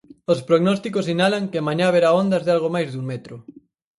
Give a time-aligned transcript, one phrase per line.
[0.31, 3.35] Os prognósticos sinalan que mañá haberá ondas de algo máis dun metro.